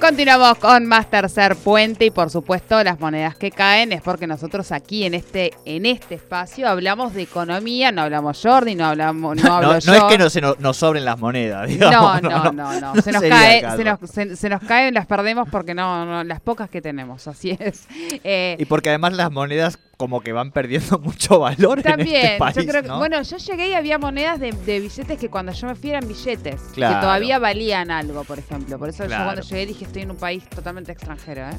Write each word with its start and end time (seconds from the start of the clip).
Continuamos 0.00 0.58
con 0.58 0.86
más 0.86 1.10
tercer 1.10 1.56
puente 1.56 2.04
y 2.04 2.10
por 2.10 2.30
supuesto 2.30 2.82
las 2.84 3.00
monedas 3.00 3.34
que 3.36 3.50
caen 3.50 3.92
es 3.92 4.00
porque 4.00 4.28
nosotros 4.28 4.70
aquí 4.70 5.04
en 5.04 5.14
este 5.14 5.52
en 5.64 5.86
este 5.86 6.14
espacio 6.14 6.68
hablamos 6.68 7.14
de 7.14 7.22
economía, 7.22 7.90
no 7.90 8.02
hablamos 8.02 8.40
Jordi, 8.40 8.76
no 8.76 8.86
hablamos 8.86 9.36
no, 9.42 9.52
hablo 9.56 9.72
no, 9.74 9.78
yo. 9.80 9.90
no 9.92 9.96
es 9.98 10.04
que 10.04 10.18
no 10.18 10.30
se 10.30 10.40
nos, 10.40 10.60
nos 10.60 10.76
sobren 10.76 11.04
las 11.04 11.18
monedas, 11.18 11.68
digamos. 11.68 12.22
No, 12.22 12.30
no, 12.30 12.52
no, 12.52 12.80
no, 12.94 13.02
Se 13.02 13.10
nos 13.10 13.22
cae, 13.22 13.62
se 13.76 13.84
nos, 13.84 13.98
se, 14.08 14.36
se 14.36 14.48
nos 14.48 14.62
caen, 14.62 14.94
las 14.94 15.06
perdemos 15.06 15.48
porque 15.50 15.74
no, 15.74 16.06
no, 16.06 16.22
las 16.22 16.40
pocas 16.40 16.70
que 16.70 16.80
tenemos, 16.80 17.26
así 17.26 17.56
es. 17.58 17.86
Eh, 18.22 18.56
Y 18.58 18.66
porque 18.66 18.90
además 18.90 19.14
las 19.14 19.32
monedas 19.32 19.78
como 19.98 20.20
que 20.22 20.32
van 20.32 20.52
perdiendo 20.52 20.98
mucho 21.02 21.40
valor 21.40 21.78
en 21.80 21.82
También, 21.84 22.24
este 22.24 22.38
país, 22.38 22.56
yo 22.56 22.66
creo 22.66 22.82
que, 22.82 22.88
¿no? 22.88 22.98
bueno, 22.98 23.20
yo 23.20 23.36
llegué 23.36 23.68
y 23.68 23.74
había 23.74 23.98
monedas 23.98 24.38
de, 24.40 24.52
de 24.52 24.80
billetes 24.80 25.18
que 25.18 25.28
cuando 25.28 25.52
yo 25.52 25.66
me 25.66 25.74
fui 25.74 25.90
eran 25.90 26.08
billetes, 26.08 26.60
Claro. 26.72 26.94
que 26.94 27.00
todavía 27.02 27.38
valían 27.38 27.90
algo, 27.90 28.24
por 28.24 28.38
ejemplo. 28.38 28.78
Por 28.78 28.88
eso 28.88 29.04
yo 29.04 29.10
cuando 29.16 29.42
llegué 29.42 29.66
dije 29.66 29.84
estoy 29.84 30.02
en 30.02 30.12
un 30.12 30.16
país 30.16 30.48
totalmente 30.48 30.92
extranjero, 30.92 31.42
¿eh? 31.48 31.54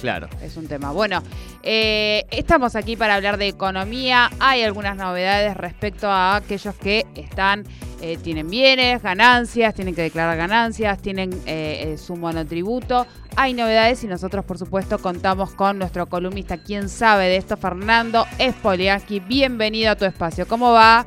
Claro. 0.00 0.28
Es 0.42 0.56
un 0.56 0.66
tema. 0.66 0.90
Bueno, 0.90 1.22
eh, 1.62 2.26
estamos 2.32 2.74
aquí 2.74 2.96
para 2.96 3.14
hablar 3.14 3.36
de 3.38 3.46
economía. 3.46 4.28
Hay 4.40 4.62
algunas 4.64 4.96
novedades 4.96 5.56
respecto 5.56 6.08
a 6.10 6.34
aquellos 6.36 6.74
que 6.74 7.06
están, 7.14 7.64
eh, 8.00 8.16
tienen 8.16 8.48
bienes, 8.48 9.02
ganancias, 9.02 9.74
tienen 9.74 9.94
que 9.94 10.02
declarar 10.02 10.36
ganancias, 10.36 11.00
tienen 11.00 11.32
eh, 11.46 11.92
eh, 11.92 11.98
su 11.98 12.16
monotributo. 12.16 13.06
Hay 13.36 13.54
novedades 13.54 14.04
y 14.04 14.06
nosotros, 14.06 14.44
por 14.44 14.58
supuesto, 14.58 14.98
contamos 14.98 15.52
con 15.52 15.78
nuestro 15.78 16.06
columnista, 16.06 16.58
quien 16.58 16.88
sabe 16.88 17.26
de 17.26 17.36
esto, 17.36 17.56
Fernando 17.56 18.24
Spoliaski. 18.40 19.20
Bienvenido 19.20 19.92
a 19.92 19.96
tu 19.96 20.04
espacio. 20.04 20.46
¿Cómo 20.46 20.72
va? 20.72 21.06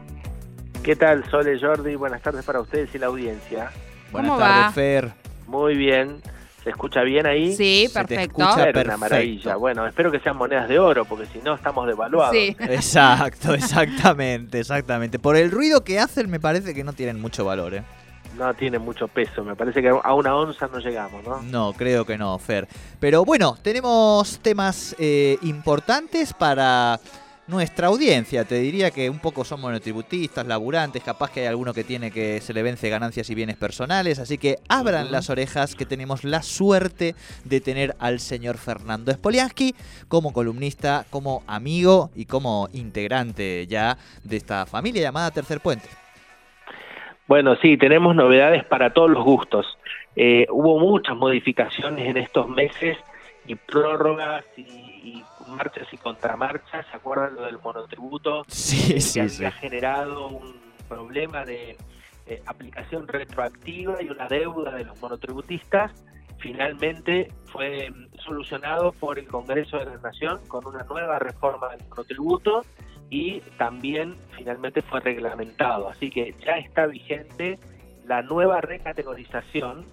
¿Qué 0.84 0.96
tal, 0.96 1.24
Sole 1.30 1.60
Jordi? 1.60 1.96
Buenas 1.96 2.22
tardes 2.22 2.44
para 2.44 2.60
ustedes 2.60 2.94
y 2.96 2.98
la 2.98 3.08
audiencia. 3.08 3.72
Buenas 4.12 4.32
¿Cómo 4.32 4.40
tardes, 4.42 4.66
va? 4.66 4.72
Fer. 4.72 5.12
Muy 5.48 5.76
bien. 5.76 6.22
¿Se 6.64 6.70
escucha 6.70 7.02
bien 7.02 7.26
ahí? 7.26 7.56
Sí, 7.56 7.88
Se 7.88 7.94
te 7.94 8.08
perfecto. 8.16 8.42
escucha 8.44 8.54
Era 8.54 8.64
perfecto. 8.66 8.90
una 8.90 8.98
maravilla. 8.98 9.56
Bueno, 9.56 9.88
espero 9.88 10.12
que 10.12 10.20
sean 10.20 10.38
monedas 10.38 10.70
de 10.70 10.78
oro, 10.78 11.06
porque 11.06 11.26
si 11.26 11.40
no 11.40 11.56
estamos 11.56 11.88
devaluados. 11.88 12.36
Sí. 12.36 12.56
Exacto, 12.60 13.54
exactamente, 13.56 14.60
exactamente. 14.60 15.18
Por 15.18 15.36
el 15.38 15.50
ruido 15.50 15.84
que 15.84 16.00
hacen 16.00 16.30
me 16.30 16.40
parece 16.40 16.74
que 16.76 16.84
no 16.84 16.94
tienen 16.94 17.20
mucho 17.20 17.46
valor, 17.46 17.74
¿eh? 17.74 17.84
No 18.38 18.54
tiene 18.54 18.80
mucho 18.80 19.08
peso. 19.08 19.44
Me 19.44 19.56
parece 19.56 19.82
que 19.82 19.90
a 19.90 20.14
una 20.14 20.36
onza 20.36 20.68
no 20.72 20.80
llegamos, 20.80 21.24
¿no? 21.24 21.42
No, 21.42 21.74
creo 21.74 22.06
que 22.06 22.18
no, 22.18 22.38
Fer. 22.40 22.68
Pero 23.00 23.26
bueno, 23.26 23.58
tenemos 23.62 24.40
temas 24.40 24.96
eh, 25.00 25.38
importantes 25.42 26.34
para 26.34 27.00
nuestra 27.52 27.88
audiencia. 27.88 28.46
Te 28.46 28.56
diría 28.56 28.90
que 28.90 29.10
un 29.10 29.20
poco 29.20 29.44
son 29.44 29.62
monotributistas, 29.62 30.48
laburantes, 30.48 31.04
capaz 31.04 31.32
que 31.32 31.42
hay 31.42 31.48
alguno 31.48 31.74
que 31.74 31.84
tiene 31.84 32.10
que 32.10 32.40
se 32.42 32.54
le 32.54 32.64
vence 32.64 32.90
ganancias 32.90 33.30
y 33.30 33.36
bienes 33.36 33.58
personales. 33.58 34.18
Así 34.18 34.38
que 34.38 34.56
abran 34.70 35.12
las 35.12 35.30
orejas 35.30 35.76
que 35.76 35.86
tenemos 35.86 36.24
la 36.24 36.42
suerte 36.42 37.14
de 37.44 37.62
tener 37.62 37.94
al 38.00 38.20
señor 38.20 38.58
Fernando 38.58 39.12
Spoliansky 39.12 39.76
como 40.08 40.34
columnista, 40.34 41.06
como 41.10 41.44
amigo 41.46 42.10
y 42.16 42.26
como 42.26 42.70
integrante 42.74 43.68
ya 43.68 43.98
de 44.24 44.38
esta 44.38 44.66
familia 44.66 45.02
llamada 45.02 45.30
Tercer 45.32 45.60
Puente. 45.60 45.90
Bueno, 47.28 47.56
sí, 47.58 47.78
tenemos 47.78 48.16
novedades 48.16 48.64
para 48.64 48.94
todos 48.94 49.10
los 49.10 49.24
gustos. 49.24 49.78
Eh, 50.16 50.48
hubo 50.50 50.80
muchas 50.80 51.16
modificaciones 51.16 52.08
en 52.10 52.18
estos 52.18 52.48
meses 52.48 52.98
y 53.46 53.56
prórrogas 53.56 54.46
y 54.58 54.91
marchas 55.52 55.88
y 55.92 55.98
contramarchas. 55.98 56.86
¿Se 56.88 56.98
acuerdan 56.98 57.36
lo 57.36 57.44
del 57.44 57.60
monotributo? 57.60 58.44
Sí, 58.48 58.94
que 58.94 59.02
sí, 59.02 59.30
sí. 59.30 59.46
había 59.46 59.52
generado 59.52 60.28
un 60.28 60.60
problema 60.88 61.46
de 61.46 61.78
eh, 62.28 62.42
aplicación 62.46 63.08
retroactiva 63.08 64.02
y 64.02 64.10
una 64.10 64.28
deuda 64.28 64.76
de 64.76 64.86
los 64.86 65.02
monotributistas, 65.02 65.92
finalmente 66.38 67.32
fue 67.48 67.90
mm, 67.90 68.20
solucionado 68.20 68.92
por 68.94 69.20
el 69.20 69.28
Congreso 69.28 69.78
de 69.78 69.86
la 69.86 69.98
Nación 69.98 70.40
con 70.48 70.66
una 70.66 70.84
nueva 70.84 71.20
reforma 71.20 71.70
del 71.70 71.88
monotributo 71.90 72.64
y 73.10 73.42
también 73.58 74.16
finalmente 74.38 74.82
fue 74.82 75.00
reglamentado. 75.00 75.90
Así 75.90 76.10
que 76.10 76.34
ya 76.46 76.54
está 76.54 76.86
vigente 76.86 77.60
la 78.06 78.22
nueva 78.22 78.62
recategorización. 78.62 79.86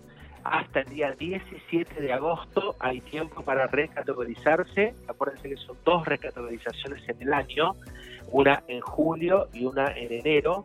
Hasta 0.51 0.81
el 0.81 0.89
día 0.89 1.13
17 1.13 2.01
de 2.01 2.11
agosto 2.11 2.75
hay 2.81 3.03
tiempo 3.03 3.43
para 3.43 3.67
recategorizarse. 3.67 4.95
Acuérdense 5.07 5.51
que 5.51 5.57
son 5.59 5.77
dos 5.85 6.07
recategorizaciones 6.07 7.07
en 7.07 7.21
el 7.21 7.35
año, 7.35 7.77
una 8.33 8.63
en 8.67 8.81
julio 8.81 9.49
y 9.53 9.67
una 9.67 9.89
en 9.89 10.11
enero. 10.11 10.65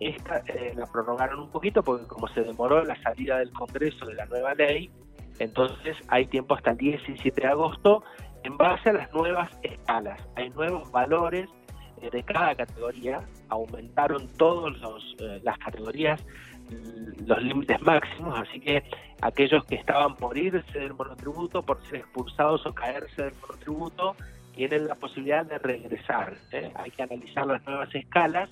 Esta 0.00 0.42
eh, 0.48 0.74
la 0.76 0.86
prorrogaron 0.86 1.38
un 1.38 1.50
poquito 1.50 1.84
porque 1.84 2.08
como 2.08 2.26
se 2.26 2.40
demoró 2.42 2.84
la 2.84 3.00
salida 3.02 3.38
del 3.38 3.52
Congreso 3.52 4.04
de 4.04 4.14
la 4.14 4.26
nueva 4.26 4.52
ley, 4.54 4.90
entonces 5.38 5.96
hay 6.08 6.26
tiempo 6.26 6.56
hasta 6.56 6.72
el 6.72 6.78
17 6.78 7.40
de 7.40 7.46
agosto 7.46 8.02
en 8.42 8.56
base 8.56 8.90
a 8.90 8.94
las 8.94 9.12
nuevas 9.12 9.48
escalas. 9.62 10.20
Hay 10.34 10.50
nuevos 10.50 10.90
valores 10.90 11.48
eh, 12.02 12.10
de 12.10 12.22
cada 12.24 12.56
categoría, 12.56 13.20
aumentaron 13.48 14.26
todas 14.36 14.74
las 15.44 15.56
categorías 15.58 16.20
los 17.26 17.42
límites 17.42 17.80
máximos, 17.82 18.38
así 18.38 18.60
que 18.60 18.82
aquellos 19.20 19.64
que 19.66 19.76
estaban 19.76 20.16
por 20.16 20.36
irse 20.36 20.78
del 20.78 20.94
monotributo, 20.94 21.62
por 21.62 21.80
ser 21.86 22.00
expulsados 22.00 22.64
o 22.66 22.74
caerse 22.74 23.22
del 23.24 23.34
monotributo, 23.40 24.16
tienen 24.54 24.88
la 24.88 24.94
posibilidad 24.96 25.44
de 25.46 25.58
regresar. 25.58 26.34
¿eh? 26.52 26.70
Hay 26.74 26.90
que 26.90 27.02
analizar 27.02 27.46
las 27.46 27.64
nuevas 27.66 27.94
escalas. 27.94 28.50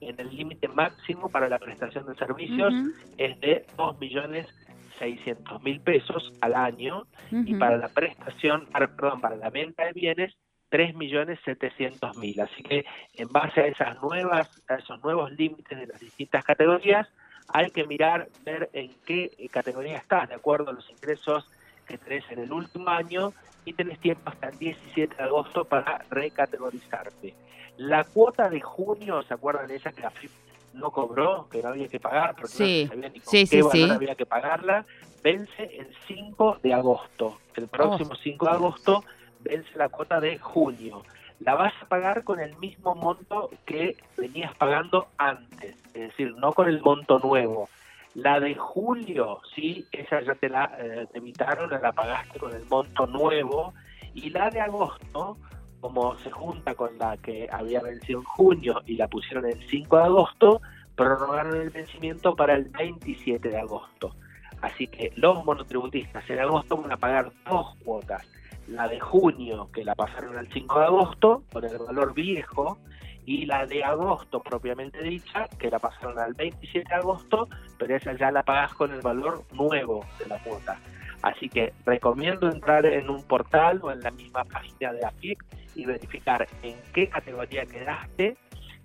En 0.00 0.18
el 0.18 0.34
límite 0.34 0.66
máximo 0.68 1.28
para 1.28 1.48
la 1.48 1.58
prestación 1.58 2.06
de 2.06 2.14
servicios 2.14 2.72
Ujú, 2.72 2.90
es 3.18 3.38
de 3.40 3.66
2.600.000 3.76 5.80
pesos 5.82 6.32
al 6.40 6.54
año 6.54 7.06
y 7.30 7.50
ujú. 7.50 7.58
para 7.58 7.76
la 7.76 7.88
prestación, 7.88 8.66
para- 8.66 8.86
perdón, 8.88 9.20
para 9.20 9.36
la 9.36 9.50
venta 9.50 9.84
de 9.84 9.92
bienes, 9.92 10.34
3.700.000. 10.70 12.40
Así 12.40 12.62
que 12.62 12.84
en 13.14 13.28
base 13.28 13.60
a 13.60 13.66
esas 13.66 14.00
nuevas, 14.00 14.48
a 14.68 14.76
esos 14.76 15.02
nuevos 15.02 15.30
límites 15.32 15.78
de 15.78 15.86
las 15.86 16.00
distintas 16.00 16.44
categorías, 16.44 17.06
hay 17.52 17.70
que 17.70 17.86
mirar, 17.86 18.28
ver 18.44 18.70
en 18.72 18.92
qué 19.04 19.30
eh, 19.38 19.48
categoría 19.48 19.96
estás, 19.96 20.28
de 20.28 20.34
acuerdo 20.34 20.70
a 20.70 20.72
los 20.74 20.88
ingresos 20.90 21.48
que 21.86 21.98
tenés 21.98 22.24
en 22.30 22.40
el 22.40 22.52
último 22.52 22.88
año, 22.88 23.32
y 23.64 23.72
tenés 23.72 23.98
tiempo 24.00 24.30
hasta 24.30 24.48
el 24.48 24.58
17 24.58 25.16
de 25.16 25.22
agosto 25.22 25.64
para 25.64 26.04
recategorizarte. 26.10 27.34
La 27.76 28.04
cuota 28.04 28.48
de 28.48 28.60
junio, 28.60 29.22
¿se 29.22 29.34
acuerdan 29.34 29.70
esa 29.70 29.92
que 29.92 30.02
la 30.02 30.10
FIP 30.10 30.30
no 30.74 30.90
cobró, 30.90 31.48
que 31.50 31.62
no 31.62 31.70
había 31.70 31.88
que 31.88 32.00
pagar, 32.00 32.34
porque 32.34 32.48
Sí, 32.48 32.84
no 32.84 32.94
sabía 32.94 33.08
ni 33.08 33.20
con 33.20 33.30
sí, 33.30 33.40
qué 33.40 33.46
sí, 33.46 33.60
valor 33.62 33.72
sí. 33.72 33.90
había 33.90 34.14
que 34.14 34.26
pagarla? 34.26 34.86
Vence 35.22 35.62
el 35.76 35.94
5 36.06 36.58
de 36.62 36.72
agosto. 36.72 37.38
El 37.54 37.68
próximo 37.68 38.14
5 38.14 38.46
de 38.46 38.50
agosto 38.52 39.04
vence 39.40 39.70
la 39.76 39.88
cuota 39.88 40.20
de 40.20 40.38
junio. 40.38 41.02
La 41.40 41.54
vas 41.54 41.72
a 41.80 41.86
pagar 41.86 42.22
con 42.22 42.38
el 42.38 42.56
mismo 42.58 42.94
monto 42.94 43.50
que 43.64 43.96
venías 44.16 44.54
pagando 44.56 45.08
antes, 45.16 45.74
es 45.94 46.08
decir, 46.08 46.34
no 46.36 46.52
con 46.52 46.68
el 46.68 46.80
monto 46.82 47.18
nuevo. 47.18 47.68
La 48.14 48.40
de 48.40 48.54
julio, 48.54 49.40
sí, 49.54 49.86
esa 49.92 50.20
ya 50.20 50.34
te 50.34 50.48
la 50.48 50.70
eh, 50.78 51.06
evitaron, 51.14 51.70
la 51.70 51.92
pagaste 51.92 52.38
con 52.38 52.54
el 52.54 52.64
monto 52.66 53.06
nuevo. 53.06 53.72
Y 54.14 54.30
la 54.30 54.50
de 54.50 54.60
agosto, 54.60 55.38
como 55.80 56.16
se 56.18 56.30
junta 56.30 56.74
con 56.74 56.98
la 56.98 57.16
que 57.16 57.48
había 57.50 57.80
vencido 57.80 58.18
en 58.18 58.24
junio 58.24 58.82
y 58.84 58.96
la 58.96 59.08
pusieron 59.08 59.46
el 59.46 59.66
5 59.68 59.96
de 59.96 60.02
agosto, 60.02 60.60
prorrogaron 60.96 61.56
el 61.56 61.70
vencimiento 61.70 62.34
para 62.34 62.54
el 62.54 62.64
27 62.64 63.48
de 63.48 63.58
agosto. 63.58 64.14
Así 64.60 64.86
que 64.88 65.12
los 65.16 65.44
monotributistas 65.44 66.28
en 66.28 66.40
agosto 66.40 66.76
van 66.76 66.92
a 66.92 66.96
pagar 66.96 67.32
dos 67.48 67.76
cuotas. 67.84 68.26
La 68.68 68.88
de 68.88 69.00
junio, 69.00 69.68
que 69.72 69.84
la 69.84 69.94
pasaron 69.94 70.36
al 70.36 70.48
5 70.52 70.78
de 70.78 70.84
agosto, 70.86 71.42
con 71.52 71.64
el 71.64 71.78
valor 71.78 72.14
viejo, 72.14 72.78
y 73.26 73.46
la 73.46 73.66
de 73.66 73.84
agosto 73.84 74.42
propiamente 74.42 75.02
dicha, 75.02 75.48
que 75.58 75.70
la 75.70 75.78
pasaron 75.78 76.18
al 76.18 76.34
27 76.34 76.88
de 76.88 76.94
agosto, 76.94 77.48
pero 77.78 77.96
esa 77.96 78.12
ya 78.16 78.30
la 78.30 78.42
pagas 78.42 78.74
con 78.74 78.92
el 78.92 79.00
valor 79.00 79.44
nuevo 79.52 80.04
de 80.18 80.26
la 80.26 80.38
cuota. 80.38 80.78
Así 81.22 81.48
que 81.48 81.72
recomiendo 81.84 82.50
entrar 82.50 82.86
en 82.86 83.10
un 83.10 83.22
portal 83.22 83.80
o 83.82 83.90
en 83.90 84.00
la 84.00 84.10
misma 84.10 84.44
página 84.44 84.92
de 84.92 85.04
AFIC 85.04 85.44
y 85.74 85.84
verificar 85.84 86.46
en 86.62 86.76
qué 86.94 87.08
categoría 87.08 87.66
quedaste. 87.66 88.36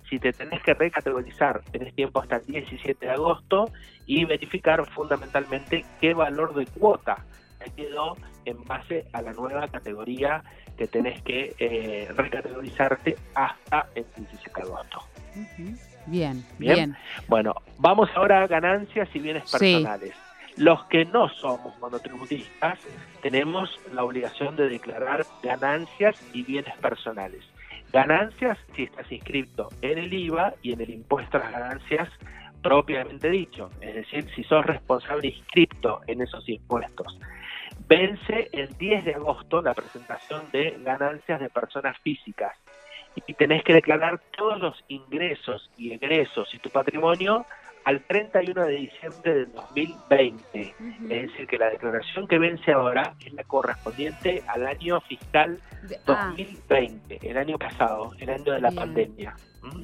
Si 0.10 0.20
te 0.20 0.34
tenés 0.34 0.62
que 0.62 0.74
recategorizar, 0.74 1.62
tenés 1.72 1.96
tiempo 1.96 2.22
hasta 2.22 2.36
el 2.38 2.46
17 2.46 3.06
de 3.06 3.12
agosto 3.12 3.72
y 4.06 4.26
verificar 4.26 4.86
fundamentalmente 4.92 5.86
qué 6.00 6.14
valor 6.14 6.54
de 6.54 6.68
cuota 6.68 7.26
quedó 7.72 8.16
en 8.46 8.64
base 8.64 9.06
a 9.14 9.22
la 9.22 9.34
nueva 9.34 9.68
categoría 9.68 10.44
que 10.78 10.88
tenés 10.88 11.22
que 11.24 11.56
eh, 11.60 12.08
recategorizarte 12.16 13.16
hasta 13.34 13.88
el 13.96 14.06
17 14.16 14.52
de 14.56 14.62
agosto. 14.62 15.04
Ujú. 15.36 15.76
Bien, 16.08 16.44
Bien. 16.60 16.76
bien. 16.76 16.96
Bueno, 17.28 17.54
vamos 17.80 18.10
ahora 18.16 18.44
a 18.44 18.48
ganancias 18.48 19.10
y 19.14 19.20
bienes 19.20 19.50
Sí. 19.50 19.58
personales. 19.58 20.14
Los 20.58 20.86
que 20.86 21.04
no 21.06 21.28
somos 21.30 21.78
monotributistas 21.80 22.80
tenemos 23.22 23.70
la 23.92 24.04
obligación 24.04 24.56
de 24.56 24.70
declarar 24.70 25.26
ganancias 25.44 26.16
y 26.32 26.44
bienes 26.44 26.76
personales. 26.78 27.44
Ganancias 27.92 28.58
si 28.76 28.84
estás 28.84 29.12
inscrito 29.12 29.70
en 29.82 29.98
el 29.98 30.14
IVA 30.14 30.54
y 30.62 30.74
en 30.74 30.82
el 30.82 30.90
impuesto 30.92 31.38
a 31.38 31.42
las 31.42 31.52
ganancias 31.52 32.10
propiamente 32.62 33.30
dicho, 33.30 33.70
es 33.80 33.94
decir, 33.96 34.28
si 34.36 34.44
sos 34.44 34.66
responsable 34.66 35.28
inscripto 35.28 36.02
en 36.08 36.22
esos 36.22 36.48
impuestos. 36.50 37.20
Vence 37.88 38.50
el 38.52 38.76
10 38.78 39.06
de 39.06 39.14
agosto 39.14 39.62
la 39.62 39.74
presentación 39.74 40.44
de 40.52 40.78
ganancias 40.84 41.40
de 41.40 41.50
personas 41.50 41.98
físicas 42.00 42.58
y 43.28 43.34
tenés 43.34 43.64
que 43.64 43.74
declarar 43.74 44.20
todos 44.36 44.60
los 44.60 44.84
ingresos 44.88 45.70
y 45.78 45.94
egresos 45.94 46.54
y 46.54 46.60
tu 46.60 46.70
patrimonio 46.70 47.46
al 47.86 48.02
31 48.02 48.66
de 48.66 48.76
diciembre 48.76 49.34
del 49.34 49.52
2020. 49.54 50.76
Es 51.04 51.08
decir, 51.08 51.48
que 51.48 51.58
la 51.58 51.70
declaración 51.70 52.28
que 52.28 52.40
vence 52.40 52.72
ahora 52.72 53.14
es 53.24 53.32
la 53.34 53.44
correspondiente 53.44 54.44
al 54.48 54.66
año 54.66 55.00
fiscal 55.02 55.60
2020, 56.06 57.16
ah. 57.16 57.18
el 57.22 57.38
año 57.38 57.58
pasado, 57.60 58.12
el 58.20 58.30
año 58.30 58.54
de 58.54 58.62
la 58.62 58.72
pandemia. 58.72 59.36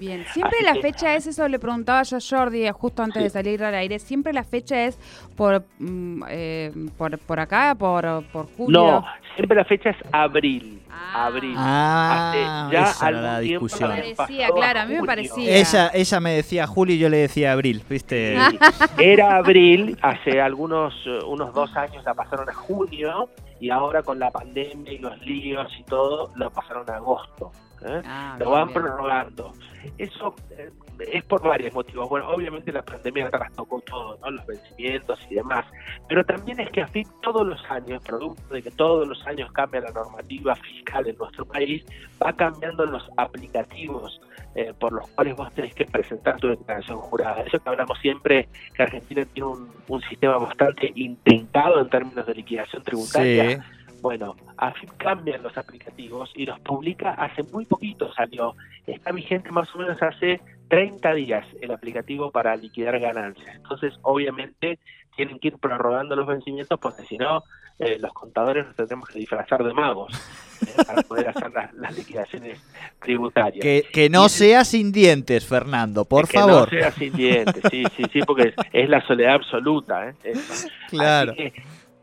Bien, 0.01 0.25
siempre 0.33 0.63
la 0.63 0.73
fecha 0.73 1.13
es, 1.13 1.27
eso 1.27 1.47
le 1.47 1.59
preguntaba 1.59 2.01
yo 2.01 2.17
a 2.17 2.19
Jordi 2.19 2.67
justo 2.71 3.03
antes 3.03 3.21
de 3.21 3.29
salir 3.29 3.63
al 3.63 3.75
aire, 3.75 3.99
siempre 3.99 4.33
la 4.33 4.43
fecha 4.43 4.85
es 4.85 4.97
por 5.37 5.63
mm, 5.77 6.23
eh, 6.27 6.71
por, 6.97 7.19
por 7.19 7.39
acá, 7.39 7.75
por, 7.77 8.23
por 8.31 8.47
julio. 8.47 8.81
No, 8.81 9.05
siempre 9.35 9.57
la 9.57 9.63
fecha 9.63 9.91
es 9.91 9.97
abril. 10.11 10.81
Ah. 10.89 11.27
Abril. 11.27 11.53
Ah, 11.55 12.69
ya 12.71 12.81
esa 12.81 13.11
la 13.11 13.39
discusión. 13.41 13.91
Me 13.91 14.15
parecía, 14.15 14.49
claro, 14.49 14.79
a 14.79 14.85
mí 14.87 14.95
me 14.95 15.03
parecía. 15.03 15.55
Ella, 15.55 15.91
ella 15.93 16.19
me 16.19 16.31
decía 16.31 16.65
julio 16.65 16.95
y 16.95 16.97
yo 16.97 17.07
le 17.07 17.17
decía 17.17 17.51
abril, 17.51 17.83
¿viste? 17.87 18.35
Era 18.97 19.35
abril, 19.35 19.99
hace 20.01 20.41
algunos 20.41 20.95
eh, 21.05 21.19
unos 21.27 21.53
dos 21.53 21.77
años 21.77 22.03
la 22.03 22.15
pasaron 22.15 22.49
a 22.49 22.53
junio 22.55 23.29
y 23.59 23.69
ahora 23.69 24.01
con 24.01 24.17
la 24.17 24.31
pandemia 24.31 24.93
y 24.93 24.97
los 24.97 25.21
líos 25.21 25.71
y 25.77 25.83
todo, 25.83 26.31
lo 26.37 26.49
pasaron 26.49 26.89
a 26.89 26.95
agosto. 26.95 27.51
¿Eh? 27.85 28.01
Ah, 28.05 28.37
lo 28.39 28.51
van 28.51 28.69
prorrogando. 28.69 29.53
Eso 29.97 30.35
eh, 30.51 30.69
es 31.11 31.23
por 31.25 31.41
varios 31.41 31.73
motivos. 31.73 32.09
Bueno, 32.09 32.29
obviamente 32.29 32.71
la 32.71 32.83
pandemia 32.83 33.29
trastocó 33.29 33.81
todo, 33.81 34.17
¿no? 34.21 34.31
los 34.31 34.45
vencimientos 34.45 35.19
y 35.29 35.35
demás, 35.35 35.65
pero 36.07 36.23
también 36.23 36.59
es 36.59 36.69
que 36.69 36.81
a 36.81 36.87
fin 36.87 37.07
todos 37.21 37.47
los 37.47 37.63
años, 37.69 38.03
producto 38.03 38.53
de 38.53 38.61
que 38.61 38.71
todos 38.71 39.07
los 39.07 39.25
años 39.25 39.51
cambia 39.51 39.81
la 39.81 39.91
normativa 39.91 40.55
fiscal 40.55 41.07
en 41.07 41.17
nuestro 41.17 41.45
país, 41.45 41.83
va 42.21 42.33
cambiando 42.33 42.85
los 42.85 43.07
aplicativos 43.17 44.21
eh, 44.53 44.73
por 44.79 44.91
los 44.91 45.07
cuales 45.11 45.35
vos 45.35 45.51
tenés 45.53 45.73
que 45.73 45.85
presentar 45.85 46.37
tu 46.37 46.49
declaración 46.49 46.97
jurada. 46.99 47.41
Eso 47.41 47.59
que 47.59 47.69
hablamos 47.69 47.97
siempre, 47.99 48.49
que 48.75 48.83
Argentina 48.83 49.25
tiene 49.33 49.47
un, 49.47 49.71
un 49.87 50.01
sistema 50.01 50.37
bastante 50.37 50.91
intentado 50.95 51.79
en 51.79 51.89
términos 51.89 52.25
de 52.25 52.35
liquidación 52.35 52.83
tributaria. 52.83 53.65
Bueno, 54.01 54.35
AFIP 54.57 54.97
cambian 54.97 55.43
los 55.43 55.55
aplicativos 55.57 56.31
y 56.35 56.45
los 56.45 56.59
publica 56.61 57.11
hace 57.11 57.43
muy 57.43 57.65
poquito, 57.65 58.11
salió. 58.13 58.55
Está 58.87 59.11
vigente 59.11 59.51
más 59.51 59.73
o 59.75 59.77
menos 59.77 60.01
hace 60.01 60.41
30 60.69 61.13
días 61.13 61.45
el 61.61 61.71
aplicativo 61.71 62.31
para 62.31 62.55
liquidar 62.55 62.99
ganancias. 62.99 63.55
Entonces, 63.55 63.93
obviamente, 64.01 64.79
tienen 65.15 65.37
que 65.39 65.49
ir 65.49 65.57
prorrogando 65.57 66.15
los 66.15 66.25
vencimientos 66.25 66.79
porque 66.79 67.03
si 67.03 67.17
no, 67.17 67.43
eh, 67.77 67.97
los 67.99 68.13
contadores 68.13 68.65
nos 68.65 68.75
tendremos 68.75 69.09
que 69.09 69.19
disfrazar 69.19 69.63
de 69.63 69.73
magos 69.73 70.13
eh, 70.61 70.83
para 70.85 71.01
poder 71.01 71.29
hacer 71.29 71.51
las, 71.73 71.97
liquidaciones 71.97 72.59
tributarias. 73.01 73.63
Que, 73.91 74.09
no 74.09 74.29
sea 74.29 74.63
sin 74.65 74.91
dientes, 74.91 75.45
Fernando, 75.45 76.05
por 76.05 76.27
favor. 76.27 76.69
Que 76.69 76.75
no 76.75 76.81
sea 76.81 76.91
sin 76.91 77.13
dientes, 77.13 77.63
sí, 77.69 77.83
sí, 77.97 78.03
sí, 78.13 78.19
porque 78.21 78.53
es, 78.71 78.89
la 78.89 79.05
soledad 79.05 79.35
absoluta. 79.35 80.09
¿eh? 80.09 80.13
Claro. 80.89 81.33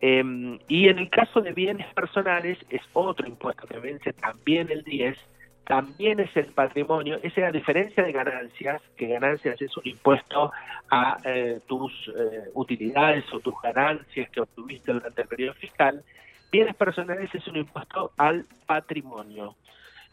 Em, 0.01 0.59
y 0.69 0.89
en 0.89 0.99
el 0.99 1.11
caso 1.11 1.41
de 1.41 1.53
bienes 1.53 1.93
personales 1.93 2.59
es 2.71 2.83
otro 2.93 3.27
impuesto 3.27 3.67
que 3.67 3.79
vence 3.79 4.13
también 4.13 4.71
el 4.71 4.85
10, 4.85 5.17
también 5.65 6.21
es 6.21 6.35
el 6.37 6.47
patrimonio, 6.47 7.17
esa 7.17 7.27
es 7.27 7.39
la 7.39 7.51
diferencia 7.51 8.03
de 8.03 8.13
ganancias, 8.13 8.81
que 8.97 9.09
ganancias 9.09 9.61
es 9.61 9.77
un 9.77 9.87
impuesto 9.87 10.53
a 10.91 11.19
eh, 11.25 11.61
tus 11.67 11.93
eh, 12.17 12.49
utilidades 12.55 13.25
o 13.35 13.41
tus 13.41 13.55
ganancias 13.61 14.31
que 14.31 14.41
obtuviste 14.41 14.93
durante 14.93 15.23
el 15.23 15.29
periodo 15.29 15.55
fiscal, 15.55 16.03
bienes 16.51 16.77
personales 16.77 17.35
es 17.35 17.47
un 17.49 17.57
impuesto 17.57 18.13
al 18.17 18.47
patrimonio. 18.67 19.57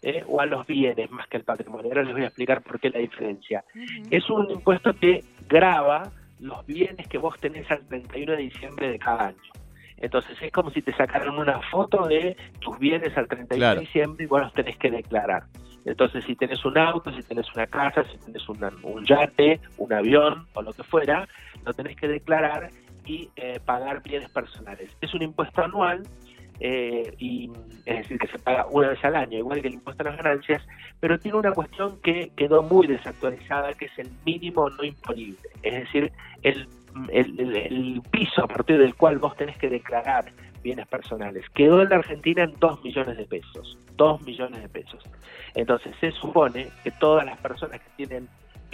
Eh, 0.01 0.23
o 0.27 0.39
a 0.39 0.45
los 0.45 0.67
bienes 0.67 1.09
más 1.09 1.25
que 1.27 1.37
al 1.37 1.43
patrimonio. 1.43 1.87
Ahora 1.87 2.03
les 2.03 2.13
voy 2.13 2.21
a 2.21 2.27
explicar 2.27 2.61
por 2.61 2.79
qué 2.79 2.91
la 2.91 2.99
diferencia. 2.99 3.63
Es 4.11 4.29
un 4.29 4.51
impuesto 4.51 4.93
que 4.93 5.23
grava 5.47 6.11
los 6.39 6.63
bienes 6.67 7.07
que 7.07 7.17
vos 7.17 7.39
tenés 7.39 7.71
al 7.71 7.87
31 7.87 8.33
de 8.33 8.37
diciembre 8.37 8.91
de 8.91 8.99
cada 8.99 9.29
año. 9.29 9.51
Entonces 9.97 10.37
es 10.41 10.51
como 10.51 10.71
si 10.71 10.81
te 10.81 10.95
sacaran 10.95 11.37
una 11.37 11.61
foto 11.71 12.07
de 12.07 12.35
tus 12.59 12.77
bienes 12.79 13.17
al 13.17 13.27
31 13.27 13.75
de 13.75 13.79
diciembre 13.81 14.25
y 14.25 14.27
vos 14.27 14.41
los 14.41 14.53
tenés 14.53 14.77
que 14.77 14.91
declarar. 14.91 15.43
Entonces 15.85 16.23
si 16.25 16.35
tenés 16.35 16.63
un 16.65 16.77
auto, 16.77 17.11
si 17.11 17.21
tenés 17.23 17.45
una 17.55 17.67
casa, 17.67 18.03
si 18.05 18.17
tenés 18.17 18.47
un 18.49 19.05
yate, 19.05 19.59
un 19.77 19.93
avión 19.93 20.47
o 20.53 20.61
lo 20.61 20.73
que 20.73 20.83
fuera, 20.83 21.27
lo 21.63 21.73
tenés 21.73 21.95
que 21.95 22.07
declarar 22.07 22.69
y 23.05 23.29
eh, 23.35 23.59
pagar 23.63 24.01
bienes 24.03 24.29
personales. 24.29 24.95
Es 24.99 25.13
un 25.13 25.21
impuesto 25.21 25.63
anual 25.63 26.03
eh, 26.59 27.13
y 27.19 27.51
es 27.85 27.97
decir 27.97 28.17
que 28.17 28.27
se 28.27 28.39
paga 28.39 28.65
una 28.71 28.89
vez 28.89 29.03
al 29.03 29.15
año, 29.15 29.37
igual 29.37 29.61
que 29.61 29.67
el 29.67 29.75
impuesto 29.75 30.03
a 30.03 30.11
las 30.11 30.17
ganancias, 30.17 30.65
pero 30.99 31.19
tiene 31.19 31.37
una 31.37 31.51
cuestión 31.51 31.99
que 32.01 32.31
quedó 32.35 32.63
muy 32.63 32.87
desactualizada, 32.87 33.73
que 33.73 33.85
es 33.85 33.99
el 33.99 34.09
mínimo 34.25 34.69
no 34.69 34.83
imponible, 34.83 35.37
es 35.63 35.73
decir, 35.73 36.11
el 37.11 38.01
piso 38.11 38.43
a 38.43 38.47
partir 38.47 38.77
del 38.77 38.95
cual 38.95 39.17
vos 39.17 39.35
tenés 39.35 39.57
que 39.57 39.69
declarar 39.69 40.31
bienes 40.65 40.87
personales. 40.87 41.45
Quedó 41.53 41.81
en 41.83 41.89
la 41.89 41.97
Argentina 41.97 42.43
en 42.43 42.53
2 42.59 42.83
millones 42.83 43.17
de 43.17 43.25
pesos. 43.25 43.77
2 43.95 44.21
millones 44.23 44.61
de 44.61 44.69
pesos. 44.69 45.03
Entonces 45.53 45.95
se 46.01 46.11
supone 46.11 46.69
que 46.83 46.91
todas 46.91 47.23
las 47.25 47.37
personas 47.37 47.79
que 47.81 47.89
tienen 47.95 48.27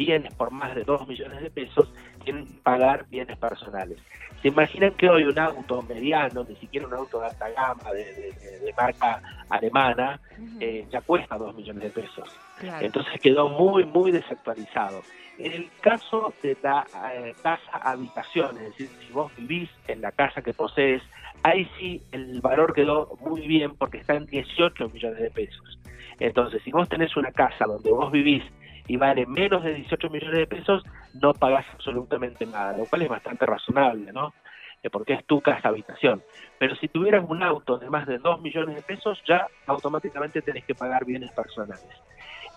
bienes 0.06 0.34
por 0.34 0.52
más 0.52 0.74
de 0.76 0.84
2 0.84 1.08
millones 1.08 1.42
de 1.42 1.52
pesos 1.52 1.92
tienen 2.24 2.48
que 2.48 2.60
pagar 2.64 3.06
bienes 3.10 3.38
personales. 3.38 4.00
¿Se 4.42 4.48
imaginan 4.48 4.94
que 4.96 5.08
hoy 5.08 5.24
un 5.24 5.38
auto 5.38 5.84
mediano, 5.84 6.44
ni 6.44 6.56
siquiera 6.56 6.88
un 6.88 6.94
auto 6.96 7.20
de 7.20 7.28
alta 7.28 7.50
gama, 7.50 7.92
de, 7.94 8.74
marca 8.76 9.22
alemana, 9.50 10.20
eh, 10.60 10.88
ya 10.92 11.02
cuesta 11.02 11.38
2 11.38 11.56
millones 11.56 11.84
de 11.84 11.90
pesos? 11.90 12.28
Entonces 12.80 13.22
quedó 13.22 13.50
muy, 13.50 13.86
muy 13.86 14.12
desactualizado. 14.12 15.02
En 15.38 15.52
el 15.54 15.70
caso 15.82 16.34
de 16.42 16.58
la 16.64 16.86
eh, 17.14 17.36
casa 17.44 17.78
habitación, 17.84 18.58
es 18.58 18.70
decir, 18.72 18.90
si 19.06 19.14
vos 19.14 19.32
vivís 19.38 19.70
en 19.88 20.02
la 20.02 20.12
casa 20.12 20.42
que 20.42 20.54
posees, 20.54 21.04
ahí 21.44 21.70
sí 21.78 22.02
el 22.12 22.42
valor 22.42 22.74
quedó 22.74 23.18
muy 23.22 23.42
bien 23.48 23.76
porque 23.76 24.00
está 24.00 24.16
en 24.16 24.26
18 24.26 24.90
millones 24.90 25.20
de 25.20 25.30
pesos. 25.30 25.80
Entonces, 26.20 26.62
si 26.64 26.72
vos 26.72 26.88
tenés 26.90 27.16
una 27.18 27.32
casa 27.32 27.66
donde 27.66 27.92
vos 27.92 28.12
vivís 28.12 28.44
y 28.92 28.98
vale 28.98 29.26
menos 29.26 29.64
de 29.64 29.74
18 29.74 30.10
millones 30.10 30.38
de 30.38 30.48
pesos, 30.48 30.84
no 31.14 31.34
pagás 31.34 31.66
absolutamente 31.74 32.46
nada, 32.46 32.76
lo 32.76 32.86
cual 32.86 33.04
es 33.04 33.08
bastante 33.08 33.46
razonable, 33.46 34.12
¿no? 34.12 34.34
Eh, 34.84 34.90
porque 34.90 35.14
es 35.14 35.26
tu 35.26 35.40
casa 35.40 35.70
habitación. 35.70 36.22
Pero 36.60 36.76
si 36.76 36.90
tuvieras 36.90 37.24
un 37.26 37.42
auto 37.42 37.78
de 37.78 37.90
más 37.90 38.06
de 38.06 38.18
2 38.18 38.42
millones 38.42 38.76
de 38.76 38.82
pesos, 38.82 39.18
ya 39.26 39.48
automáticamente 39.66 40.42
tenés 40.42 40.66
que 40.66 40.76
pagar 40.76 41.06
bienes 41.06 41.32
personales. 41.32 41.88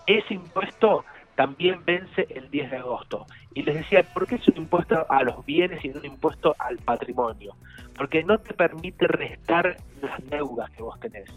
Ese 0.09 0.35
impuesto 0.35 1.05
también 1.37 1.85
vence 1.85 2.27
el 2.31 2.51
10 2.51 2.73
de 2.73 2.77
agosto. 2.79 3.27
Y 3.55 3.63
les 3.63 3.77
decía, 3.77 4.03
¿por 4.03 4.27
qué 4.27 4.35
es 4.35 4.49
un 4.49 4.57
impuesto 4.57 5.07
a 5.09 5.23
los 5.23 5.47
bienes 5.47 5.85
y 5.85 5.91
no 5.91 6.01
un 6.01 6.07
impuesto 6.07 6.57
al 6.59 6.79
patrimonio? 6.79 7.55
Porque 7.97 8.25
no 8.25 8.39
te 8.39 8.55
permite 8.55 9.07
restar 9.07 9.77
las 10.03 10.29
deudas 10.29 10.69
que 10.73 10.83
vos 10.83 10.99
tenés. 10.99 11.31